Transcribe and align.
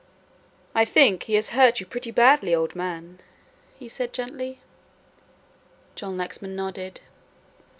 "I 0.73 0.83
think 0.83 1.25
he 1.25 1.35
has 1.35 1.49
hurt 1.49 1.79
you 1.79 1.85
pretty 1.85 2.09
badly, 2.09 2.55
old 2.55 2.75
man," 2.75 3.19
he 3.77 3.87
said 3.87 4.13
gently. 4.13 4.59
John 5.93 6.17
Lexman 6.17 6.55
nodded. 6.55 7.01